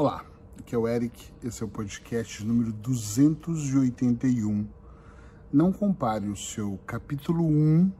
[0.00, 0.24] Olá,
[0.56, 4.68] aqui é o Eric, esse é o podcast número 281.
[5.52, 7.90] Não compare o seu capítulo 1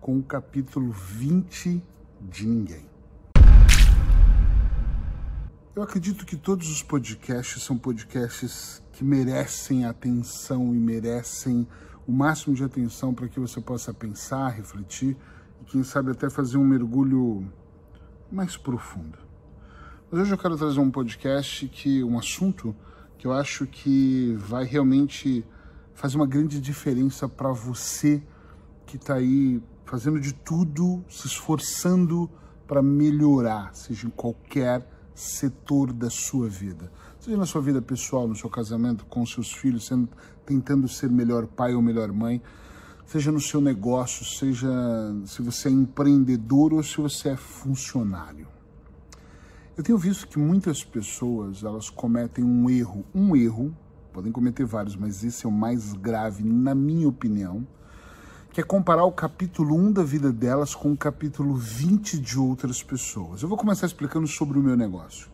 [0.00, 1.84] com o capítulo 20
[2.22, 2.88] de ninguém.
[5.74, 11.68] Eu acredito que todos os podcasts são podcasts que merecem atenção e merecem
[12.06, 15.14] o máximo de atenção para que você possa pensar, refletir
[15.60, 17.46] e, quem sabe, até fazer um mergulho
[18.32, 19.25] mais profundo.
[20.08, 22.72] Mas hoje eu quero trazer um podcast que um assunto
[23.18, 25.44] que eu acho que vai realmente
[25.94, 28.22] fazer uma grande diferença para você
[28.86, 32.30] que está aí fazendo de tudo, se esforçando
[32.68, 36.92] para melhorar, seja em qualquer setor da sua vida.
[37.18, 40.08] Seja na sua vida pessoal, no seu casamento, com seus filhos, sendo,
[40.44, 42.40] tentando ser melhor pai ou melhor mãe,
[43.04, 44.70] seja no seu negócio, seja
[45.24, 48.55] se você é empreendedor ou se você é funcionário.
[49.76, 53.76] Eu tenho visto que muitas pessoas elas cometem um erro, um erro,
[54.10, 57.66] podem cometer vários, mas esse é o mais grave, na minha opinião,
[58.54, 62.82] que é comparar o capítulo 1 da vida delas com o capítulo 20 de outras
[62.82, 63.42] pessoas.
[63.42, 65.28] Eu vou começar explicando sobre o meu negócio.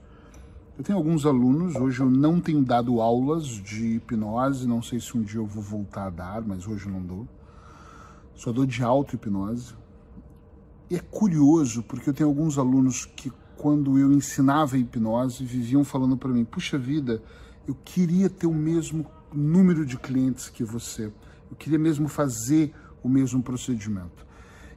[0.77, 5.17] Eu tenho alguns alunos, hoje eu não tenho dado aulas de hipnose, não sei se
[5.17, 7.29] um dia eu vou voltar a dar, mas hoje eu não dou.
[8.35, 9.75] Só dou de auto-hipnose.
[10.91, 16.17] E é curioso, porque eu tenho alguns alunos que quando eu ensinava hipnose, viviam falando
[16.17, 17.23] para mim: puxa vida,
[17.67, 21.07] eu queria ter o mesmo número de clientes que você,
[21.51, 24.27] eu queria mesmo fazer o mesmo procedimento.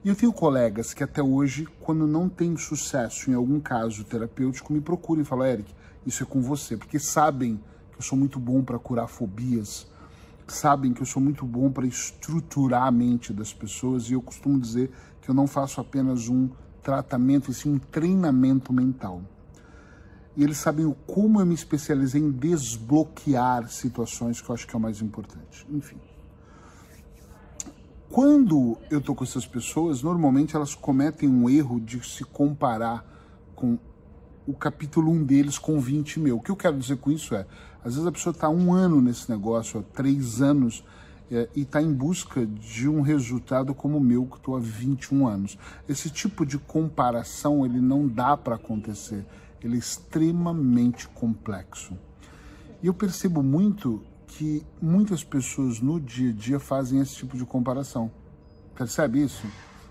[0.04, 4.72] E eu tenho colegas que até hoje, quando não tem sucesso em algum caso terapêutico,
[4.72, 5.74] me procuram e falam: Eric,
[6.06, 7.60] isso é com você, porque sabem
[7.92, 9.88] que eu sou muito bom para curar fobias,
[10.48, 14.60] sabem que eu sou muito bom para estruturar a mente das pessoas e eu costumo
[14.60, 16.50] dizer que eu não faço apenas um
[16.86, 19.24] tratamento, sim um treinamento mental.
[20.38, 24.78] E eles sabem como eu me especializei em desbloquear situações que eu acho que é
[24.78, 25.66] o mais importante.
[25.72, 25.98] Enfim.
[28.08, 33.04] Quando eu tô com essas pessoas, normalmente elas cometem um erro de se comparar
[33.56, 33.80] com
[34.46, 36.38] o capítulo 1 deles com 20 meu.
[36.38, 37.48] O que eu quero dizer com isso é,
[37.84, 40.84] às vezes a pessoa está um ano nesse negócio, há três anos,
[41.32, 45.28] é, e está em busca de um resultado como o meu, que estou há 21
[45.28, 45.58] anos.
[45.90, 49.26] Esse tipo de comparação ele não dá para acontecer,
[49.62, 51.98] ele é extremamente complexo.
[52.84, 57.46] E eu percebo muito que muitas pessoas no dia a dia fazem esse tipo de
[57.46, 58.12] comparação.
[58.76, 59.48] Percebe isso?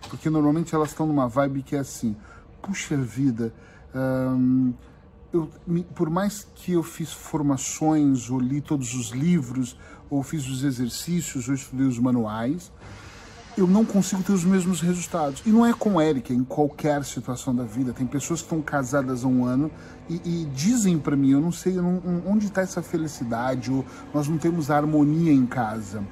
[0.09, 2.15] Porque normalmente elas estão numa vibe que é assim:
[2.63, 3.53] puxa vida,
[3.95, 4.73] hum,
[5.35, 5.51] eu,
[5.95, 9.77] por mais que eu fiz formações, ou li todos os livros,
[10.09, 12.71] ou fiz os exercícios, ou estudei os manuais,
[13.57, 15.43] eu não consigo ter os mesmos resultados.
[15.45, 17.93] E não é com Eric, é em qualquer situação da vida.
[17.93, 19.71] Tem pessoas que estão casadas há um ano
[20.09, 23.85] e, e dizem para mim, eu não sei eu não, onde está essa felicidade, ou
[24.13, 26.03] nós não temos harmonia em casa.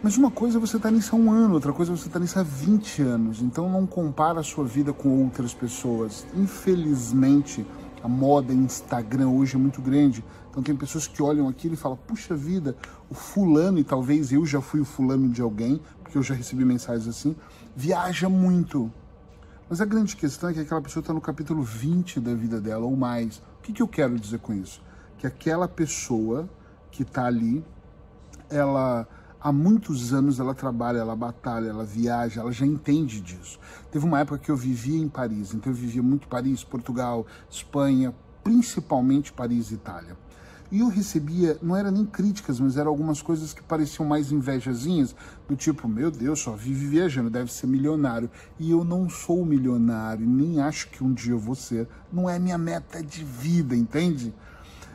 [0.00, 2.06] Mas uma coisa é você estar tá nisso há um ano, outra coisa é você
[2.06, 3.42] estar tá nisso há 20 anos.
[3.42, 6.24] Então não compara a sua vida com outras pessoas.
[6.36, 7.66] Infelizmente,
[8.02, 10.24] a moda Instagram hoje é muito grande.
[10.50, 12.76] Então tem pessoas que olham aquilo e falam, puxa vida,
[13.10, 16.64] o fulano, e talvez eu já fui o fulano de alguém, porque eu já recebi
[16.64, 17.36] mensagens assim,
[17.76, 18.92] viaja muito.
[19.68, 22.86] Mas a grande questão é que aquela pessoa está no capítulo 20 da vida dela
[22.86, 23.38] ou mais.
[23.58, 24.82] O que, que eu quero dizer com isso?
[25.18, 26.48] Que aquela pessoa
[26.90, 27.64] que está ali,
[28.48, 29.06] ela
[29.40, 33.58] há muitos anos ela trabalha, ela batalha, ela viaja, ela já entende disso.
[33.90, 38.14] Teve uma época que eu vivia em Paris, então eu vivia muito Paris, Portugal, Espanha,
[38.42, 40.16] principalmente Paris e Itália.
[40.70, 45.16] E eu recebia, não era nem críticas, mas eram algumas coisas que pareciam mais invejazinhas,
[45.48, 48.30] do tipo, meu Deus, só vive viajando, deve ser milionário.
[48.58, 51.88] E eu não sou milionário, nem acho que um dia eu vou ser.
[52.12, 54.34] Não é minha meta de vida, entende?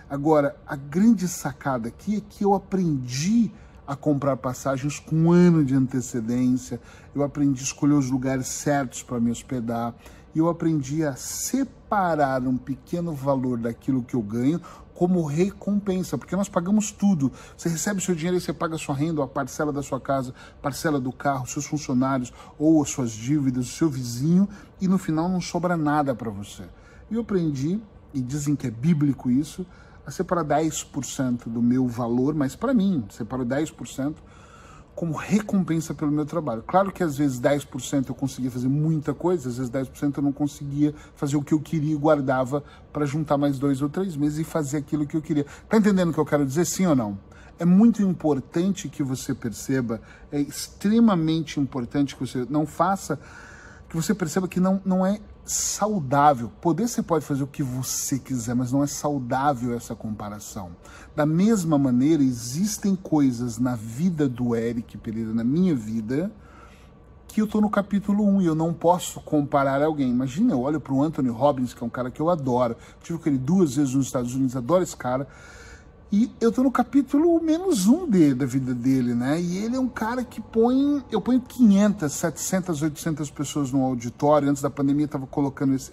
[0.07, 3.51] Agora, a grande sacada aqui é que eu aprendi
[3.85, 6.79] a comprar passagens com um ano de antecedência,
[7.13, 9.93] eu aprendi a escolher os lugares certos para me hospedar,
[10.33, 14.59] e eu aprendi a separar um pequeno valor daquilo que eu ganho
[14.93, 17.31] como recompensa, porque nós pagamos tudo.
[17.57, 20.99] Você recebe seu dinheiro e você paga sua renda, a parcela da sua casa, parcela
[20.99, 24.47] do carro, seus funcionários ou as suas dívidas, o seu vizinho,
[24.79, 26.63] e no final não sobra nada para você.
[27.11, 27.79] E eu aprendi,
[28.13, 29.65] e dizem que é bíblico isso,
[30.05, 34.15] a separar 10% do meu valor, mas para mim, separo 10%
[34.95, 36.63] como recompensa pelo meu trabalho.
[36.65, 40.31] Claro que às vezes 10% eu conseguia fazer muita coisa, às vezes 10% eu não
[40.31, 44.39] conseguia fazer o que eu queria e guardava para juntar mais dois ou três meses
[44.39, 45.45] e fazer aquilo que eu queria.
[45.67, 47.17] Tá entendendo o que eu quero dizer, sim ou não?
[47.57, 50.01] É muito importante que você perceba,
[50.31, 53.19] é extremamente importante que você não faça,
[53.89, 56.51] que você perceba que não, não é saudável.
[56.61, 60.71] Poder você pode fazer o que você quiser, mas não é saudável essa comparação.
[61.15, 66.31] Da mesma maneira, existem coisas na vida do Eric Pereira, na minha vida,
[67.27, 70.09] que eu estou no capítulo 1 e eu não posso comparar alguém.
[70.09, 72.77] Imagina, eu olho para o Anthony Robbins, que é um cara que eu adoro.
[73.01, 75.27] Tive com ele duas vezes nos Estados Unidos, adoro esse cara.
[76.15, 79.41] E eu tô no capítulo menos um de, da vida dele, né?
[79.41, 81.03] E ele é um cara que põe.
[81.11, 84.47] Eu ponho 500, 700, 800 pessoas no auditório.
[84.47, 85.91] Antes da pandemia, tava colocando esse,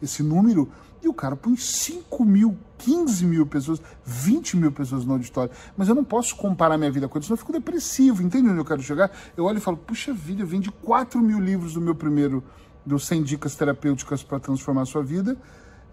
[0.00, 0.70] esse, número.
[1.02, 5.50] E o cara põe 5 mil, 15 mil pessoas, 20 mil pessoas no auditório.
[5.76, 8.22] Mas eu não posso comparar minha vida com ele, senão eu fico depressivo.
[8.22, 9.10] Entende onde eu quero chegar?
[9.36, 12.44] Eu olho e falo, puxa vida, eu vendi 4 mil livros do meu primeiro,
[12.86, 15.36] dos 100 dicas terapêuticas para transformar a sua vida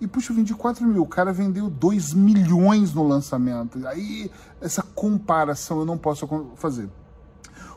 [0.04, 3.88] e, puxa, eu vendi 4 mil, o cara vendeu 2 milhões no lançamento.
[3.88, 4.30] Aí,
[4.60, 6.90] essa comparação eu não posso fazer.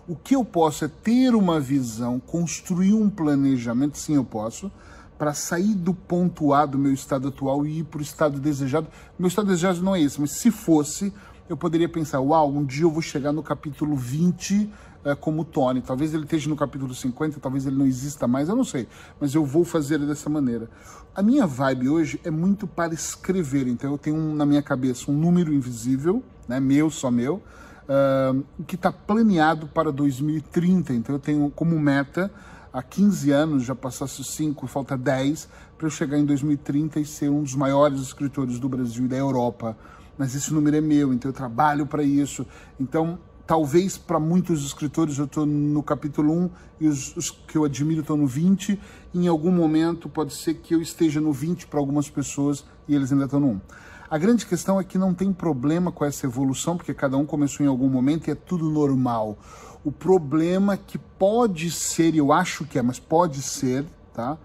[0.08, 4.73] O que eu posso é ter uma visão, construir um planejamento, sim, eu posso,
[5.17, 8.88] para sair do ponto A do meu estado atual e ir para o estado desejado.
[9.17, 11.12] Meu estado desejado não é esse, mas se fosse,
[11.49, 14.69] eu poderia pensar: uau, um dia eu vou chegar no capítulo 20
[15.06, 15.81] é, como Tony.
[15.81, 18.88] Talvez ele esteja no capítulo 50, talvez ele não exista mais, eu não sei.
[19.20, 20.69] Mas eu vou fazer dessa maneira.
[21.14, 25.08] A minha vibe hoje é muito para escrever, então eu tenho um, na minha cabeça
[25.08, 30.93] um número invisível, né, meu, só meu, uh, que está planeado para 2030.
[30.94, 32.29] Então eu tenho como meta
[32.73, 35.49] há 15 anos, já passasse 5, falta 10,
[35.79, 39.17] para eu chegar em 2030 e ser um dos maiores escritores do Brasil e da
[39.17, 39.79] Europa.
[40.19, 42.44] Mas esse número é meu, então eu trabalho para isso.
[42.81, 46.50] Então talvez para muitos escritores eu estou no capítulo 1
[46.81, 48.78] e os, os, que eu admiro estão no 20.
[49.14, 53.12] Em algum momento pode ser que eu esteja no 20 para algumas pessoas e eles
[53.12, 53.60] ainda estão no 1.
[54.08, 57.64] A grande questão é que não tem problema com essa evolução, porque cada um começou
[57.64, 59.37] em algum momento e é tudo normal.
[59.84, 64.38] O problema que pode ser, eu acho que é, mas pode ser, tá?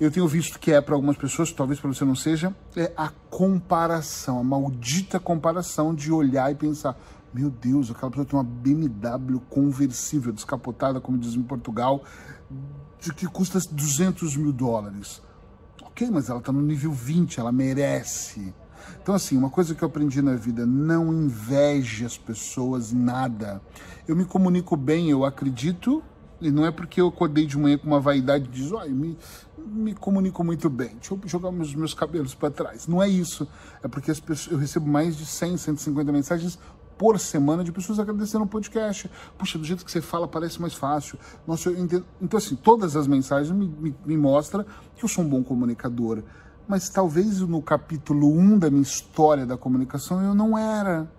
[0.00, 3.08] Eu tenho visto que é para algumas pessoas, talvez para você não seja, é a
[3.30, 6.96] comparação, a maldita comparação de olhar e pensar:
[7.32, 12.04] meu Deus, aquela pessoa tem uma BMW conversível, descapotada, como diz em Portugal,
[13.00, 15.22] de que custa 200 mil dólares.
[15.82, 18.54] Ok, mas ela está no nível 20, ela merece.
[19.00, 23.60] Então, assim, uma coisa que eu aprendi na vida, não inveje as pessoas nada.
[24.06, 26.02] Eu me comunico bem, eu acredito,
[26.40, 29.16] e não é porque eu acordei de manhã com uma vaidade de dizer, oh, me,
[29.58, 32.86] me comunico muito bem, deixa eu jogar meus, meus cabelos para trás.
[32.86, 33.46] Não é isso.
[33.82, 36.58] É porque as pessoas, eu recebo mais de 100, 150 mensagens
[37.02, 39.10] por semana de pessoas agradecendo o podcast.
[39.36, 41.18] Puxa, do jeito que você fala parece mais fácil.
[41.44, 44.64] Nossa, então, assim, todas as mensagens me, me, me mostram
[44.94, 46.22] que eu sou um bom comunicador.
[46.68, 51.10] Mas talvez no capítulo 1 da minha história da comunicação eu não era.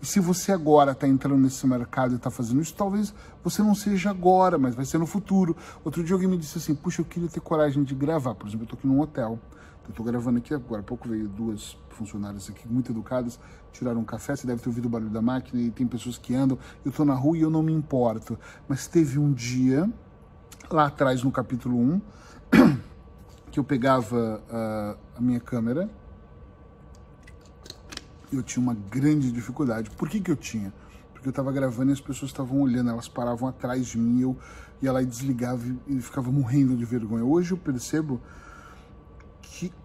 [0.00, 3.12] E se você agora está entrando nesse mercado e está fazendo isso, talvez
[3.44, 5.54] você não seja agora, mas vai ser no futuro.
[5.84, 8.34] Outro dia alguém me disse assim, puxa, eu queria ter coragem de gravar.
[8.34, 9.38] Por exemplo, eu estou aqui num hotel.
[9.84, 10.80] Eu estou gravando aqui agora.
[10.80, 13.38] Há pouco veio duas funcionárias aqui muito educadas,
[13.72, 14.36] tiraram um café.
[14.36, 16.58] Você deve ter ouvido o barulho da máquina e tem pessoas que andam.
[16.84, 18.38] Eu estou na rua e eu não me importo.
[18.68, 19.90] Mas teve um dia,
[20.70, 22.00] lá atrás no capítulo 1,
[23.50, 25.90] que eu pegava uh, a minha câmera.
[28.32, 29.90] Eu tinha uma grande dificuldade.
[29.90, 30.72] Por que, que eu tinha?
[31.12, 34.36] Porque eu estava gravando e as pessoas estavam olhando, elas paravam atrás de mim, eu
[34.80, 37.24] ia lá e desligava e ficava morrendo de vergonha.
[37.24, 38.20] Hoje eu percebo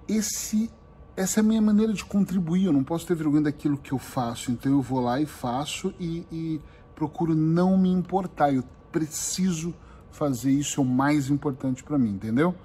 [0.08, 0.70] esse
[1.16, 2.66] essa é a minha maneira de contribuir.
[2.66, 5.92] Eu não posso ter vergonha daquilo que eu faço, então eu vou lá e faço
[6.00, 6.62] e, e
[6.94, 8.54] procuro não me importar.
[8.54, 9.74] Eu preciso
[10.12, 12.56] fazer isso, é o mais importante para mim, entendeu?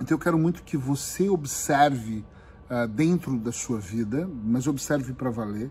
[0.00, 2.24] Então eu quero muito que você observe
[2.68, 5.70] uh, dentro da sua vida, mas observe para valer,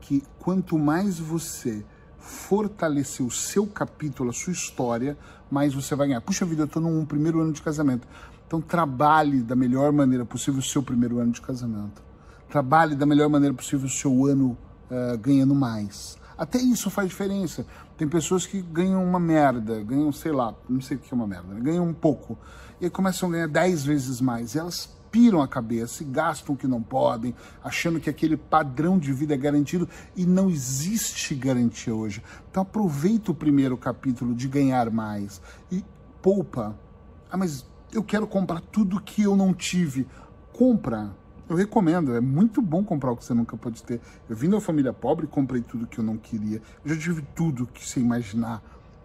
[0.00, 1.84] que quanto mais você
[2.18, 5.18] fortalecer o seu capítulo, a sua história,
[5.50, 6.20] mais você vai ganhar.
[6.20, 8.06] Puxa vida, eu estou num primeiro ano de casamento.
[8.46, 12.02] Então trabalhe da melhor maneira possível o seu primeiro ano de casamento.
[12.48, 14.56] Trabalhe da melhor maneira possível o seu ano
[14.90, 16.16] uh, ganhando mais.
[16.38, 17.66] Até isso faz diferença.
[17.96, 21.26] Tem pessoas que ganham uma merda, ganham, sei lá, não sei o que é uma
[21.26, 21.60] merda, né?
[21.60, 22.38] ganham um pouco.
[22.80, 24.54] E aí começam a ganhar dez vezes mais.
[24.54, 27.34] E elas piram a cabeça e gastam o que não podem,
[27.64, 32.22] achando que aquele padrão de vida é garantido e não existe garantia hoje.
[32.50, 35.40] Então aproveita o primeiro capítulo de ganhar mais
[35.72, 35.82] e
[36.20, 36.78] poupa.
[37.30, 40.06] Ah, mas eu quero comprar tudo que eu não tive.
[40.52, 41.14] Compra.
[41.48, 44.00] Eu recomendo, é muito bom comprar o que você nunca pode ter.
[44.28, 46.60] Eu vim da família pobre, comprei tudo que eu não queria.
[46.84, 48.60] Eu já tive tudo que você imaginar.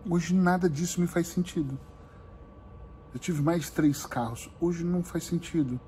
[0.09, 1.77] Hoje nada disso me faz sentido.
[3.13, 4.49] Eu tive mais três carros.
[4.59, 5.79] Hoje não faz sentido.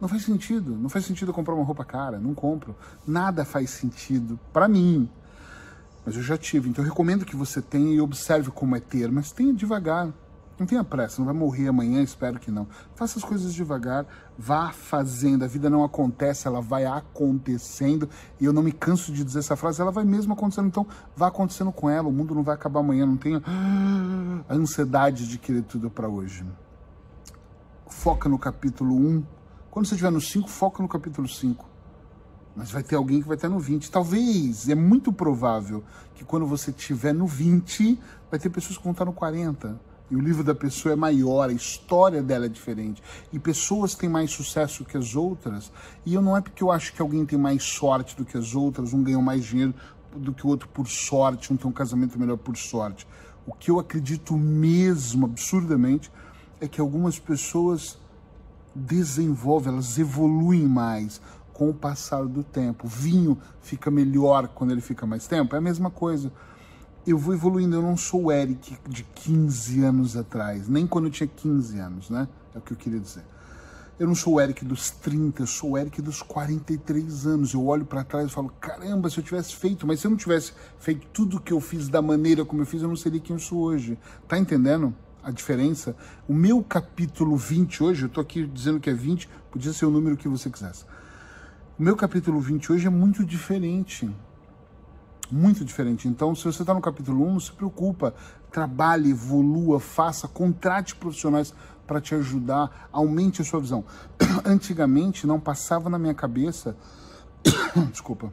[0.00, 0.74] Não faz sentido.
[0.74, 2.18] Não faz sentido comprar uma roupa cara.
[2.18, 2.74] Não compro.
[3.06, 5.08] Nada faz sentido para mim.
[6.04, 6.68] Mas eu já tive.
[6.68, 10.12] Então eu recomendo que você tenha e observe como é ter, mas tenha devagar.
[10.56, 12.68] Não tenha pressa, não vai morrer amanhã, espero que não.
[12.94, 14.06] Faça as coisas devagar,
[14.38, 15.44] vá fazendo.
[15.44, 18.08] A vida não acontece, ela vai acontecendo.
[18.40, 20.68] E eu não me canso de dizer essa frase, ela vai mesmo acontecendo.
[20.68, 22.08] Então, vá acontecendo com ela.
[22.08, 23.42] O mundo não vai acabar amanhã, não tenha
[24.48, 26.46] a ansiedade de querer tudo para hoje.
[27.88, 29.24] Foca no capítulo 1.
[29.72, 31.68] Quando você estiver no 5, foca no capítulo 5.
[32.54, 33.90] Mas vai ter alguém que vai estar no 20.
[33.90, 35.82] Talvez, é muito provável
[36.14, 37.98] que quando você estiver no 20,
[38.30, 41.48] vai ter pessoas que vão estar no 40 e o livro da pessoa é maior,
[41.48, 43.02] a história dela é diferente.
[43.32, 45.72] E pessoas têm mais sucesso que as outras.
[46.04, 48.54] E eu não é porque eu acho que alguém tem mais sorte do que as
[48.54, 49.74] outras, um ganhou mais dinheiro
[50.14, 53.06] do que o outro por sorte, um tem um casamento melhor por sorte.
[53.46, 56.12] O que eu acredito mesmo, absurdamente,
[56.60, 57.98] é que algumas pessoas
[58.74, 61.20] desenvolvem, elas evoluem mais
[61.52, 62.86] com o passar do tempo.
[62.86, 66.30] O vinho fica melhor quando ele fica mais tempo, é a mesma coisa
[67.10, 67.76] eu vou evoluindo.
[67.76, 72.10] Eu não sou o Eric de 15 anos atrás, nem quando eu tinha 15 anos,
[72.10, 72.28] né?
[72.54, 73.24] É o que eu queria dizer.
[73.96, 77.54] Eu não sou o Eric dos 30, eu sou o Eric dos 43 anos.
[77.54, 80.18] Eu olho para trás e falo: caramba, se eu tivesse feito, mas se eu não
[80.18, 83.36] tivesse feito tudo que eu fiz da maneira como eu fiz, eu não seria quem
[83.36, 83.96] eu sou hoje.
[84.26, 84.92] Tá entendendo
[85.22, 85.96] a diferença?
[86.28, 89.90] O meu capítulo 20 hoje, eu tô aqui dizendo que é 20, podia ser o
[89.90, 90.84] número que você quisesse.
[91.78, 94.10] O meu capítulo 20 hoje é muito diferente
[95.32, 96.08] muito diferente.
[96.08, 98.14] Então, se você está no capítulo 1, não se preocupa.
[98.50, 101.52] Trabalhe, evolua, faça, contrate profissionais
[101.86, 103.84] para te ajudar, aumente a sua visão.
[104.44, 106.76] Antigamente não passava na minha cabeça,
[107.90, 108.32] desculpa,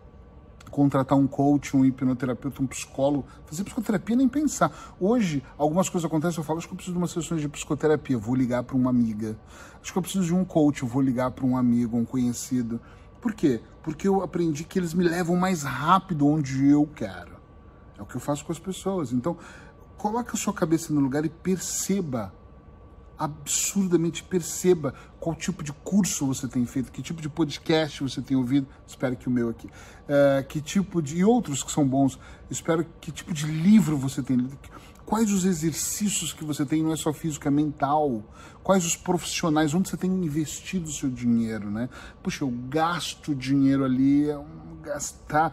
[0.70, 4.96] contratar um coach, um hipnoterapeuta, um psicólogo, fazer psicoterapia nem pensar.
[5.00, 8.18] Hoje, algumas coisas acontecem, eu falo, acho que eu preciso de uma sessão de psicoterapia,
[8.18, 9.38] vou ligar para uma amiga.
[9.82, 12.80] Acho que eu preciso de um coach, vou ligar para um amigo, um conhecido.
[13.20, 13.62] Por quê?
[13.84, 17.32] Porque eu aprendi que eles me levam mais rápido onde eu quero.
[17.98, 19.12] É o que eu faço com as pessoas.
[19.12, 19.38] Então,
[19.98, 22.34] coloque a sua cabeça no lugar e perceba,
[23.18, 28.36] absurdamente perceba qual tipo de curso você tem feito, que tipo de podcast você tem
[28.36, 29.70] ouvido, espero que o meu aqui,
[30.08, 32.18] é, que tipo de, e outros que são bons,
[32.50, 34.58] espero que tipo de livro você tem lido,
[35.12, 38.24] Quais os exercícios que você tem, não é só físico, é mental?
[38.64, 41.90] Quais os profissionais, onde você tem investido o seu dinheiro, né?
[42.24, 45.52] Puxa, eu gasto dinheiro ali, é um gastar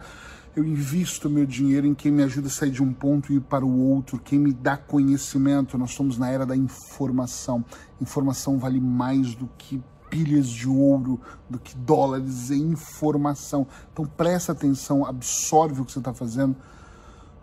[0.55, 3.41] eu invisto meu dinheiro em quem me ajuda a sair de um ponto e ir
[3.41, 5.77] para o outro, quem me dá conhecimento.
[5.77, 7.63] Nós estamos na era da informação.
[7.99, 13.67] Informação vale mais do que pilhas de ouro, do que dólares, é informação.
[13.91, 16.55] Então presta atenção, absorve o que você está fazendo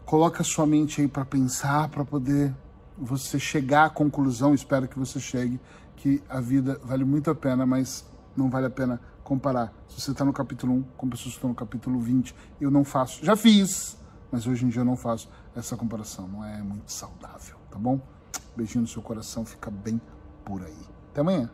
[0.07, 2.55] Coloca sua mente aí para pensar, para poder
[2.97, 5.61] você chegar à conclusão, espero que você chegue,
[5.97, 9.73] que a vida vale muito a pena, mas não vale a pena comparar.
[9.89, 12.85] Se você está no capítulo 1 com pessoas que estão no capítulo 20, eu não
[12.85, 13.25] faço.
[13.25, 13.99] Já fiz,
[14.31, 16.29] mas hoje em dia eu não faço essa comparação.
[16.29, 18.01] Não é muito saudável, tá bom?
[18.57, 20.01] Beijinho no seu coração, fica bem
[20.45, 20.87] por aí.
[21.11, 21.51] Até amanhã.